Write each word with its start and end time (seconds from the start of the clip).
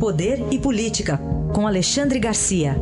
Poder 0.00 0.38
e 0.52 0.60
Política, 0.60 1.18
com 1.52 1.66
Alexandre 1.66 2.20
Garcia. 2.20 2.76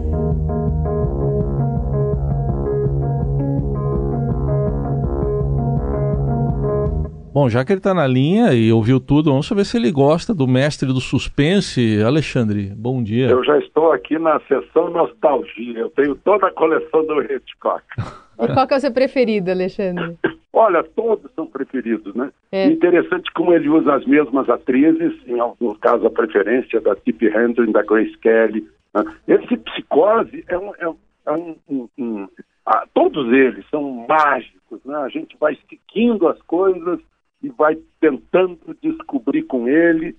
Bom, 7.33 7.49
já 7.49 7.65
que 7.65 7.73
ele 7.73 7.81
está 7.81 7.94
na 7.94 8.07
linha 8.07 8.52
e 8.52 8.71
ouviu 8.71 9.00
tudo, 9.00 9.30
vamos 9.30 9.46
saber 9.46 9.64
se 9.64 9.79
ele 9.79 9.91
gosta 9.91 10.34
do 10.34 10.46
mestre 10.46 10.89
do 10.89 11.00
suspense. 11.00 12.02
Alexandre, 12.02 12.75
bom 12.77 13.02
dia. 13.02 13.29
Eu 13.29 13.43
já 13.43 13.59
estou 13.61 13.93
aqui 13.93 14.19
na 14.19 14.39
sessão 14.41 14.91
nostalgia. 14.91 15.79
Eu 15.79 15.89
tenho 15.91 16.14
toda 16.17 16.48
a 16.48 16.53
coleção 16.53 17.07
do 17.07 17.23
Hitchcock. 17.23 17.83
E 18.39 18.53
qual 18.53 18.69
que 18.69 18.75
é 18.75 18.77
o 18.77 18.80
seu 18.80 18.93
preferido, 18.93 19.51
Alexandre? 19.51 20.14
Olha, 20.59 20.82
todos 20.82 21.30
são 21.34 21.46
preferidos, 21.46 22.14
né? 22.14 22.32
É. 22.50 22.64
Interessante 22.64 23.30
como 23.34 23.52
ele 23.52 23.68
usa 23.68 23.95
as 23.95 24.06
mesmas 24.06 24.48
atrizes, 24.48 25.12
em 25.27 25.38
alguns 25.38 25.77
casos 25.80 26.06
a 26.06 26.11
preferência 26.11 26.80
da 26.80 26.96
Tippi 26.96 27.27
Hedren, 27.27 27.73
da 27.73 27.83
Grace 27.83 28.16
Kelly. 28.16 28.66
Né? 28.95 29.05
Esse 29.28 29.59
Psicose 29.59 30.42
é 30.48 30.56
um... 30.56 30.73
É 30.78 30.88
um, 30.88 30.97
é 31.27 31.33
um, 31.33 31.56
um, 31.69 31.88
um 31.98 32.28
ah, 32.64 32.87
todos 32.95 33.30
eles 33.33 33.66
são 33.70 34.06
mágicos, 34.09 34.83
né? 34.84 34.97
A 34.97 35.09
gente 35.11 35.37
vai 35.38 35.59
seguindo 35.69 36.27
as 36.27 36.41
coisas 36.42 37.00
e 37.42 37.50
vai 37.50 37.77
tentando 38.00 38.59
descobrir 38.83 39.42
com 39.42 39.69
ele. 39.69 40.16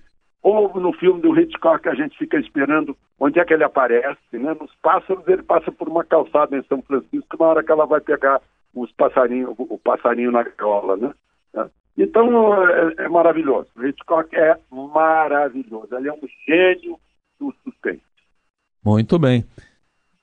Ou 0.48 0.80
no 0.80 0.94
filme 0.94 1.20
do 1.20 1.38
Hitchcock 1.38 1.86
a 1.90 1.94
gente 1.94 2.16
fica 2.16 2.38
esperando 2.38 2.96
onde 3.20 3.38
é 3.38 3.44
que 3.44 3.52
ele 3.52 3.64
aparece, 3.64 4.18
né? 4.32 4.56
Nos 4.58 4.74
pássaros 4.76 5.28
ele 5.28 5.42
passa 5.42 5.70
por 5.70 5.86
uma 5.86 6.02
calçada 6.02 6.56
em 6.56 6.62
São 6.62 6.80
Francisco 6.80 7.36
na 7.38 7.44
hora 7.44 7.62
que 7.62 7.70
ela 7.70 7.84
vai 7.84 8.00
pegar 8.00 8.40
os 8.74 8.90
passarinhos, 8.92 9.54
o 9.58 9.78
passarinho 9.78 10.32
na 10.32 10.42
gaiola, 10.42 10.96
né? 10.96 11.12
Então 11.98 12.64
é, 12.64 12.94
é 12.96 13.08
maravilhoso. 13.10 13.68
O 13.76 13.84
Hitchcock 13.84 14.34
é 14.34 14.56
maravilhoso. 14.70 15.88
Ele 15.94 16.08
é 16.08 16.12
um 16.14 16.28
gênio 16.46 16.98
do 17.38 17.52
suspense. 17.62 18.00
Muito 18.82 19.18
bem. 19.18 19.44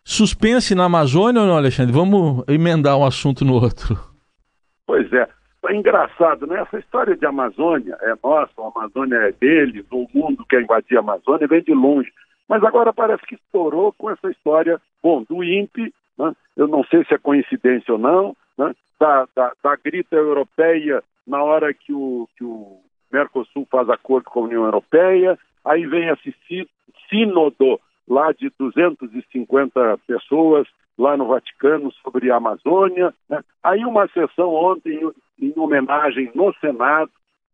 Suspense 0.03 0.73
na 0.73 0.85
Amazônia 0.85 1.41
ou 1.41 1.47
não, 1.47 1.57
Alexandre? 1.57 1.93
Vamos 1.93 2.43
emendar 2.47 2.97
um 2.97 3.05
assunto 3.05 3.45
no 3.45 3.53
outro. 3.53 3.95
Pois 4.87 5.11
é. 5.13 5.27
É 5.67 5.75
engraçado, 5.75 6.47
né? 6.47 6.61
Essa 6.61 6.79
história 6.79 7.15
de 7.15 7.25
Amazônia 7.25 7.97
é 8.01 8.13
nossa, 8.23 8.51
a 8.57 8.67
Amazônia 8.67 9.17
é 9.17 9.31
deles, 9.31 9.85
o 9.91 10.07
mundo 10.13 10.45
quer 10.49 10.61
invadir 10.61 10.97
a 10.97 11.01
Amazônia 11.01 11.47
vem 11.47 11.61
de 11.61 11.73
longe. 11.73 12.11
Mas 12.47 12.63
agora 12.63 12.93
parece 12.93 13.25
que 13.25 13.35
estourou 13.35 13.93
com 13.93 14.09
essa 14.09 14.29
história, 14.29 14.79
bom, 15.01 15.23
do 15.23 15.43
INPE, 15.43 15.93
né? 16.17 16.33
eu 16.55 16.67
não 16.67 16.83
sei 16.83 17.03
se 17.05 17.13
é 17.13 17.17
coincidência 17.17 17.93
ou 17.93 17.99
não, 17.99 18.35
né? 18.57 18.73
da, 18.99 19.27
da, 19.35 19.51
da 19.63 19.75
grita 19.75 20.15
europeia 20.15 21.03
na 21.25 21.43
hora 21.43 21.73
que 21.73 21.91
o, 21.91 22.27
que 22.37 22.43
o 22.43 22.79
Mercosul 23.11 23.67
faz 23.69 23.89
acordo 23.89 24.29
com 24.29 24.41
a 24.41 24.43
União 24.43 24.65
Europeia, 24.65 25.37
aí 25.63 25.85
vem 25.85 26.09
esse 26.09 26.35
sínodo 27.09 27.79
lá 28.07 28.31
de 28.31 28.51
250 28.57 29.99
pessoas 30.07 30.67
lá 30.97 31.17
no 31.17 31.27
Vaticano 31.27 31.91
sobre 32.03 32.31
a 32.31 32.37
Amazônia. 32.37 33.13
Né? 33.29 33.41
Aí 33.63 33.85
uma 33.85 34.07
sessão 34.07 34.53
ontem 34.53 34.99
em 35.39 35.53
homenagem 35.57 36.31
no 36.33 36.53
Senado, 36.55 37.11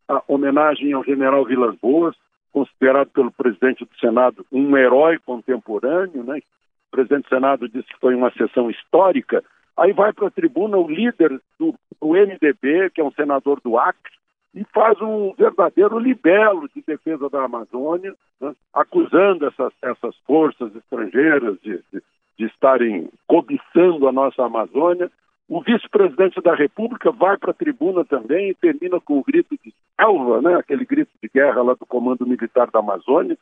a 0.08 0.22
homenagem 0.28 0.94
ao 0.94 1.04
general 1.04 1.46
Vilas 1.46 1.76
Boas, 1.82 2.16
considerado 2.52 3.10
pelo 3.10 3.32
presidente 3.32 3.86
do 3.86 4.00
Senado 4.00 4.46
um 4.52 4.76
herói 4.78 5.18
contemporâneo, 5.26 6.24
né? 6.24 6.40
O 6.88 6.92
presidente 6.92 7.24
do 7.24 7.30
Senado 7.30 7.70
disse 7.70 7.88
que 7.88 8.00
foi 8.00 8.14
uma 8.14 8.32
sessão 8.34 8.70
histórica. 8.70 9.42
Aí 9.78 9.94
vai 9.94 10.12
para 10.12 10.28
a 10.28 10.32
tribuna 10.32 10.78
o 10.78 10.90
líder 10.90 11.40
do, 11.58 11.74
do 12.02 12.10
MDB, 12.10 12.90
que 12.94 13.00
é 13.00 13.04
um 13.04 13.12
senador 13.14 13.62
do 13.64 13.78
Acre, 13.78 14.12
e 14.54 14.66
faz 14.66 15.00
um 15.02 15.34
verdadeiro 15.34 15.98
libelo 15.98 16.68
de 16.76 16.82
defesa 16.82 17.30
da 17.30 17.46
Amazônia, 17.46 18.14
né? 18.40 18.54
acusando 18.74 19.48
essas, 19.48 19.74
essas 19.82 20.16
forças 20.28 20.76
estrangeiras 20.76 21.58
de, 21.62 21.82
de, 21.92 22.04
de 22.38 22.46
estarem 22.46 23.10
cobiçando 23.28 24.08
a 24.08 24.12
nossa 24.12 24.44
Amazônia. 24.44 25.10
O 25.48 25.62
vice-presidente 25.62 26.42
da 26.42 26.54
República 26.54 27.12
vai 27.12 27.38
para 27.38 27.52
a 27.52 27.54
tribuna 27.54 28.04
também 28.06 28.50
e 28.50 28.56
termina 28.56 29.00
com 29.00 29.20
o 29.20 29.24
grito 29.24 29.58
de 29.64 29.74
salva, 30.00 30.42
né? 30.42 30.56
aquele 30.56 30.86
grito 30.86 31.12
de 31.22 31.30
guerra 31.34 31.62
lá 31.62 31.74
do 31.74 31.86
Comando 31.86 32.28
Militar 32.28 32.70
da 32.72 32.80
Amazônia. 32.80 33.38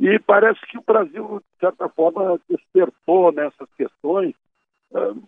E 0.00 0.18
parece 0.18 0.60
que 0.66 0.78
o 0.78 0.84
Brasil, 0.84 1.40
de 1.40 1.60
certa 1.60 1.88
forma, 1.88 2.40
despertou 2.48 3.30
nessas 3.32 3.68
questões, 3.76 4.34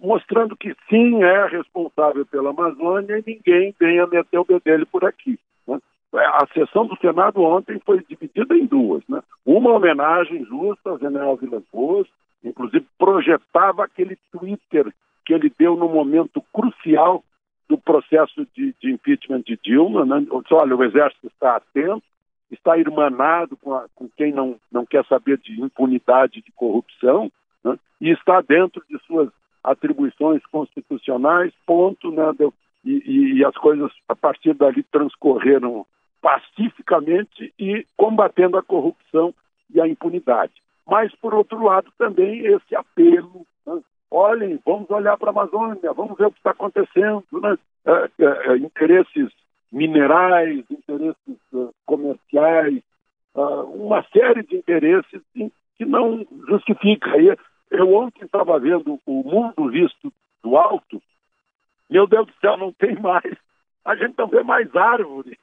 mostrando 0.01 0.57
que 0.57 0.75
sim, 0.89 1.23
é 1.23 1.47
responsável 1.47 2.27
pela 2.27 2.51
Amazônia 2.51 3.19
e 3.19 3.25
ninguém 3.27 3.75
vem 3.79 4.01
a 4.01 4.07
meter 4.07 4.39
o 4.39 4.45
bedelho 4.45 4.87
por 4.87 5.05
aqui. 5.05 5.39
Né? 5.67 5.79
A 6.13 6.47
sessão 6.53 6.87
do 6.87 6.97
Senado 6.97 7.43
ontem 7.43 7.81
foi 7.85 8.03
dividida 8.09 8.57
em 8.57 8.67
duas. 8.67 9.03
Né? 9.09 9.23
Uma 9.47 9.71
homenagem 9.71 10.45
justa 10.45 10.91
ao 10.91 10.99
general 10.99 11.37
Vilas 11.37 11.63
Boas, 11.73 12.09
inclusive 12.43 12.85
projetava 12.99 13.85
aquele 13.85 14.19
Twitter 14.33 14.93
que 15.25 15.33
ele 15.33 15.53
deu 15.57 15.77
no 15.77 15.89
momento 15.89 16.43
crucial 16.53 17.23
do 17.69 17.79
processo 17.79 18.47
de, 18.57 18.75
de 18.81 18.91
impeachment 18.91 19.43
de 19.43 19.57
Dilma. 19.63 20.05
Né? 20.05 20.27
Olha, 20.51 20.77
o 20.77 20.85
Exército 20.85 21.29
está 21.29 21.57
atento, 21.57 22.03
está 22.51 22.77
irmanado 22.77 23.57
com, 23.57 23.75
a, 23.75 23.87
com 23.95 24.09
quem 24.17 24.33
não, 24.33 24.57
não 24.73 24.85
quer 24.85 25.05
saber 25.07 25.39
de 25.39 25.61
impunidade 25.61 26.43
de 26.43 26.51
corrupção 26.51 27.31
né? 27.65 27.79
e 28.01 28.11
está 28.11 28.41
dentro 28.41 28.83
de 28.91 28.99
suas 29.07 29.31
atribuições 29.63 30.45
constitucionais, 30.47 31.53
ponto, 31.67 32.11
né? 32.11 32.25
E, 32.85 33.39
e 33.39 33.45
as 33.45 33.55
coisas 33.57 33.93
a 34.09 34.17
partir 34.17 34.55
dali 34.55 34.83
transcorreram 34.83 35.87
pacificamente 36.21 37.53
e 37.59 37.87
combatendo 37.97 38.57
a 38.57 38.63
corrupção 38.63 39.35
e 39.73 39.81
a 39.81 39.87
impunidade. 39.87 40.53
Mas, 40.87 41.15
por 41.15 41.33
outro 41.33 41.63
lado, 41.65 41.93
também 41.97 42.45
esse 42.45 42.75
apelo 42.75 43.47
né? 43.67 43.81
olhem, 44.11 44.59
vamos 44.65 44.91
olhar 44.91 45.17
para 45.17 45.31
a 45.31 45.33
Amazônia, 45.33 45.93
vamos 45.93 46.17
ver 46.17 46.27
o 46.27 46.33
que 46.33 46.39
está 46.39 46.51
acontecendo, 46.51 47.25
né? 47.33 47.57
É, 47.85 48.11
é, 48.21 48.53
é, 48.53 48.57
interesses 48.59 49.31
minerais, 49.73 50.65
interesses 50.71 51.39
uh, 51.53 51.75
comerciais, 51.85 52.81
uh, 53.35 53.63
uma 53.75 54.05
série 54.13 54.45
de 54.45 54.57
interesses 54.57 55.21
que 55.35 55.85
não 55.85 56.25
justifica. 56.49 57.11
Eu 57.73 57.95
ontem 57.95 58.25
estava 58.25 58.59
vendo 58.61 59.01
o 59.07 59.23
mundo 59.25 59.71
visto 59.71 60.13
do 60.45 60.57
alto, 60.57 61.03
meu 61.89 62.07
Deus 62.07 62.27
do 62.27 62.33
céu, 62.35 62.57
não 62.59 62.71
tem 62.73 62.95
mais, 63.01 63.35
a 63.85 63.97
gente 63.97 64.15
não 64.19 64.27
vê 64.27 64.43
mais 64.43 64.75
árvore 64.77 65.39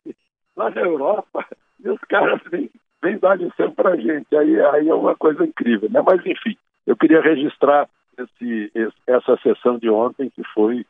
lá 0.55 0.69
na 0.69 0.81
Europa, 0.81 1.45
e 1.83 1.89
os 1.89 1.99
caras 2.01 2.39
vêm, 2.51 2.69
vêm 3.01 3.17
dar 3.17 3.35
lição 3.35 3.71
para 3.71 3.91
a 3.91 3.97
gente, 3.97 4.35
aí, 4.35 4.61
aí 4.61 4.87
é 4.87 4.93
uma 4.93 5.15
coisa 5.15 5.43
incrível, 5.43 5.89
né? 5.89 6.01
Mas 6.05 6.23
enfim, 6.23 6.55
eu 6.85 6.95
queria 6.95 7.19
registrar 7.19 7.89
esse, 8.15 8.71
essa 9.07 9.35
sessão 9.37 9.79
de 9.79 9.89
ontem, 9.89 10.29
que 10.29 10.43
foi 10.53 10.85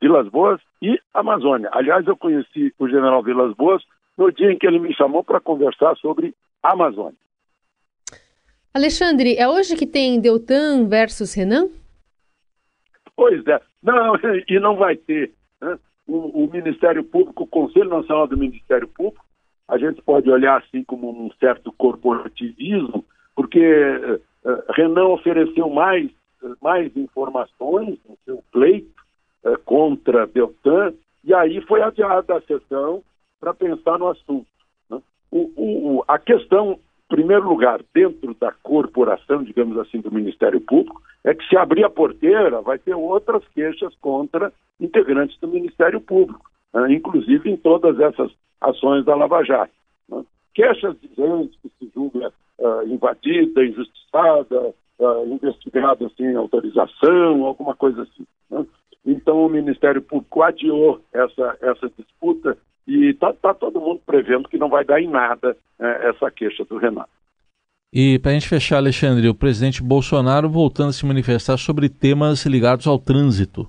Vilas 0.00 0.28
Boas 0.28 0.60
e 0.80 1.00
Amazônia. 1.12 1.70
Aliás, 1.72 2.06
eu 2.06 2.16
conheci 2.16 2.72
o 2.78 2.88
general 2.88 3.22
Vilas 3.22 3.52
Boas 3.54 3.82
no 4.16 4.30
dia 4.30 4.52
em 4.52 4.58
que 4.58 4.66
ele 4.66 4.78
me 4.78 4.94
chamou 4.94 5.24
para 5.24 5.40
conversar 5.40 5.96
sobre 5.96 6.34
Amazônia. 6.62 7.18
Alexandre, 8.74 9.36
é 9.36 9.48
hoje 9.48 9.76
que 9.76 9.86
tem 9.86 10.20
Deltan 10.20 10.88
versus 10.88 11.32
Renan? 11.32 11.68
Pois 13.16 13.46
é. 13.46 13.60
Não, 13.82 14.16
e 14.48 14.58
não 14.58 14.76
vai 14.76 14.96
ter. 14.96 15.32
Né? 15.60 15.78
O, 16.06 16.44
o, 16.44 16.50
Ministério 16.50 17.04
Público, 17.04 17.44
o 17.44 17.46
Conselho 17.46 17.88
Nacional 17.88 18.26
do 18.26 18.36
Ministério 18.36 18.88
Público, 18.88 19.24
a 19.68 19.78
gente 19.78 20.02
pode 20.02 20.28
olhar 20.28 20.60
assim 20.60 20.82
como 20.82 21.08
um 21.10 21.30
certo 21.38 21.72
corporativismo, 21.72 23.04
porque 23.34 23.60
uh, 23.60 24.72
Renan 24.74 25.06
ofereceu 25.06 25.70
mais 25.70 26.10
mais 26.60 26.94
informações 26.96 27.98
no 28.08 28.18
seu 28.24 28.44
pleito 28.52 29.02
é, 29.44 29.56
contra 29.64 30.26
Deltan, 30.26 30.92
e 31.22 31.32
aí 31.32 31.60
foi 31.62 31.82
adiada 31.82 32.36
a 32.36 32.42
sessão 32.42 33.02
para 33.40 33.54
pensar 33.54 33.98
no 33.98 34.08
assunto. 34.08 34.46
Né? 34.90 35.00
O, 35.30 35.50
o, 35.56 36.04
a 36.06 36.18
questão, 36.18 36.78
primeiro 37.08 37.48
lugar, 37.48 37.80
dentro 37.94 38.34
da 38.34 38.52
corporação, 38.62 39.42
digamos 39.42 39.76
assim, 39.78 40.00
do 40.00 40.12
Ministério 40.12 40.60
Público, 40.60 41.02
é 41.24 41.34
que 41.34 41.46
se 41.48 41.56
abrir 41.56 41.84
a 41.84 41.90
porteira, 41.90 42.60
vai 42.60 42.78
ter 42.78 42.94
outras 42.94 43.42
queixas 43.48 43.94
contra 43.96 44.52
integrantes 44.80 45.38
do 45.40 45.48
Ministério 45.48 46.00
Público, 46.00 46.50
né? 46.72 46.92
inclusive 46.92 47.50
em 47.50 47.56
todas 47.56 47.98
essas 47.98 48.30
ações 48.60 49.04
da 49.04 49.14
Lava 49.14 49.42
Jato. 49.42 49.72
Né? 50.08 50.22
Queixas 50.54 50.96
de 51.00 51.08
gente 51.08 51.58
que 51.62 51.70
se 51.78 51.90
julga 51.94 52.32
uh, 52.58 52.86
invadida, 52.86 53.64
injustiçada, 53.64 54.74
uh, 54.98 55.26
investigado 55.26 56.10
sem 56.16 56.34
autorização, 56.36 57.44
alguma 57.44 57.74
coisa 57.74 58.02
assim. 58.02 58.26
Né? 58.50 58.66
Então 59.06 59.44
o 59.44 59.48
Ministério 59.48 60.02
Público 60.02 60.42
adiou 60.42 61.00
essa, 61.12 61.56
essa 61.60 61.90
disputa 61.96 62.56
e 62.86 63.10
está 63.10 63.32
tá 63.32 63.54
todo 63.54 63.80
mundo 63.80 64.00
prevendo 64.04 64.48
que 64.48 64.58
não 64.58 64.68
vai 64.68 64.84
dar 64.84 65.00
em 65.00 65.08
nada 65.08 65.56
né, 65.78 66.08
essa 66.08 66.30
queixa 66.30 66.64
do 66.64 66.76
Renato. 66.76 67.10
E 67.92 68.18
para 68.18 68.32
a 68.32 68.34
gente 68.34 68.48
fechar, 68.48 68.78
Alexandre, 68.78 69.28
o 69.28 69.34
presidente 69.34 69.82
Bolsonaro 69.82 70.48
voltando 70.48 70.88
a 70.88 70.92
se 70.92 71.06
manifestar 71.06 71.56
sobre 71.56 71.88
temas 71.88 72.44
ligados 72.44 72.86
ao 72.86 72.98
trânsito. 72.98 73.68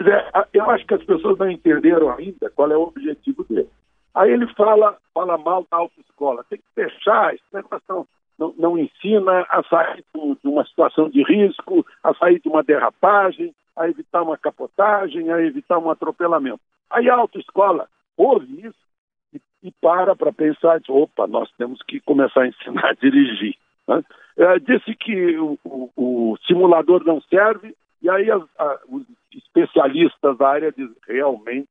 É, 0.00 0.46
eu 0.52 0.68
acho 0.70 0.84
que 0.86 0.94
as 0.94 1.04
pessoas 1.04 1.38
não 1.38 1.50
entenderam 1.50 2.10
ainda 2.10 2.50
qual 2.50 2.70
é 2.70 2.76
o 2.76 2.82
objetivo 2.82 3.44
dele. 3.48 3.68
Aí 4.14 4.32
ele 4.32 4.46
fala, 4.54 4.96
fala 5.14 5.38
mal 5.38 5.64
da 5.70 5.76
autoescola. 5.76 6.44
Tem 6.50 6.58
que 6.58 6.64
fechar, 6.74 7.32
esse 7.34 7.44
negócio 7.54 8.08
não, 8.36 8.54
não 8.58 8.78
ensina 8.78 9.46
a 9.48 9.62
sair 9.64 10.04
de 10.14 10.48
uma 10.48 10.64
situação 10.64 11.08
de 11.08 11.22
risco, 11.22 11.86
a 12.02 12.12
sair 12.14 12.40
de 12.40 12.48
uma 12.48 12.64
derrapagem, 12.64 13.54
a 13.76 13.88
evitar 13.88 14.22
uma 14.22 14.36
capotagem, 14.36 15.30
a 15.30 15.40
evitar 15.40 15.78
um 15.78 15.90
atropelamento. 15.90 16.60
Aí 16.90 17.08
a 17.08 17.14
autoescola 17.14 17.88
ouve 18.18 18.66
isso 18.66 18.88
e, 19.32 19.40
e 19.62 19.72
para 19.80 20.14
para 20.14 20.32
pensar, 20.32 20.80
diz, 20.80 20.90
opa, 20.90 21.26
nós 21.26 21.50
temos 21.56 21.80
que 21.82 22.00
começar 22.00 22.42
a 22.42 22.48
ensinar 22.48 22.90
a 22.90 22.94
dirigir. 22.94 23.56
Né? 23.86 24.04
É, 24.36 24.58
disse 24.58 24.94
que 24.94 25.38
o, 25.38 25.58
o, 25.64 25.90
o, 25.96 26.36
simulador 26.46 27.04
não 27.04 27.20
serve, 27.22 27.74
e 28.02 28.10
aí 28.10 28.30
a, 28.30 28.38
os 28.88 29.04
especialistas 29.34 30.36
da 30.36 30.48
área 30.48 30.72
dizem 30.72 30.94
realmente 31.06 31.68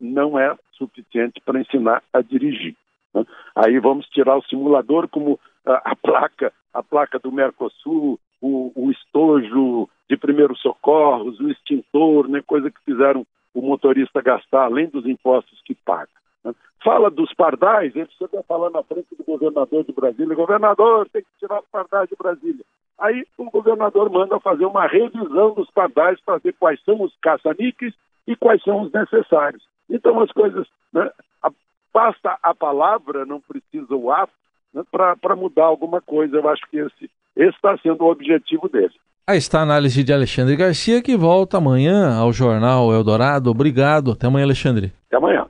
não 0.00 0.38
é 0.38 0.56
suficiente 0.72 1.40
para 1.44 1.60
ensinar 1.60 2.02
a 2.12 2.20
dirigir. 2.22 2.74
Né? 3.14 3.24
Aí 3.54 3.78
vamos 3.78 4.06
tirar 4.08 4.36
o 4.36 4.44
simulador 4.44 5.08
como 5.08 5.38
a, 5.66 5.92
a 5.92 5.96
placa, 5.96 6.52
a 6.72 6.82
placa 6.82 7.18
do 7.18 7.30
Mercosul, 7.30 8.18
o, 8.40 8.72
o, 8.74 8.90
estojo 8.90 9.88
de 10.08 10.16
primeiros 10.16 10.60
socorros, 10.60 11.38
o 11.40 11.50
extintor, 11.50 12.28
né, 12.28 12.42
coisa 12.46 12.70
que 12.70 12.80
fizeram 12.84 13.26
o 13.54 13.62
motorista 13.62 14.20
gastar 14.20 14.64
além 14.64 14.88
dos 14.88 15.06
impostos 15.06 15.60
que 15.64 15.74
paga. 15.74 16.10
Né? 16.44 16.54
Fala 16.82 17.10
dos 17.10 17.32
pardais, 17.34 17.94
ele 17.94 18.08
sempre 18.18 18.42
falando 18.46 18.74
na 18.74 18.82
frente 18.82 19.14
do 19.16 19.24
governador 19.24 19.84
de 19.84 19.92
Brasília, 19.92 20.34
governador, 20.34 21.08
tem 21.10 21.22
que 21.22 21.28
tirar 21.38 21.60
os 21.60 21.68
pardais 21.68 22.08
de 22.08 22.16
Brasília. 22.16 22.64
Aí 22.98 23.26
o 23.38 23.50
governador 23.50 24.10
manda 24.10 24.38
fazer 24.40 24.66
uma 24.66 24.86
revisão 24.86 25.54
dos 25.54 25.70
pardais 25.70 26.20
para 26.20 26.38
ver 26.38 26.54
quais 26.58 26.82
são 26.84 27.00
os 27.02 27.16
caça-níqueis 27.22 27.94
e 28.26 28.36
quais 28.36 28.62
são 28.62 28.82
os 28.82 28.92
necessários. 28.92 29.62
Então 29.88 30.20
as 30.20 30.30
coisas, 30.32 30.66
né, 30.92 31.10
a, 31.42 31.50
basta 31.92 32.38
a 32.42 32.54
palavra, 32.54 33.24
não 33.24 33.40
precisa 33.40 33.94
o 33.94 34.12
ato, 34.12 34.32
né, 34.72 34.82
para 34.90 35.34
mudar 35.34 35.64
alguma 35.64 36.00
coisa. 36.00 36.36
Eu 36.36 36.48
acho 36.48 36.62
que 36.70 36.76
esse 36.76 37.10
está 37.36 37.76
sendo 37.78 38.04
o 38.04 38.10
objetivo 38.10 38.68
dele. 38.68 38.94
Aí 39.30 39.38
está 39.38 39.60
a 39.60 39.62
análise 39.62 40.02
de 40.02 40.12
Alexandre 40.12 40.56
Garcia, 40.56 41.00
que 41.00 41.16
volta 41.16 41.58
amanhã 41.58 42.16
ao 42.16 42.32
Jornal 42.32 42.92
Eldorado. 42.92 43.48
Obrigado. 43.48 44.10
Até 44.10 44.26
amanhã, 44.26 44.44
Alexandre. 44.44 44.92
Até 45.06 45.18
amanhã. 45.18 45.46